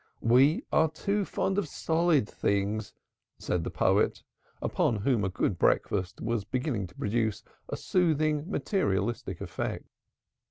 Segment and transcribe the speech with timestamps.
[0.23, 2.91] We are too fond of solid things,"
[3.37, 4.23] said the poet,
[4.59, 9.85] upon whom a good breakfast was beginning to produce a soothing materialistic effect.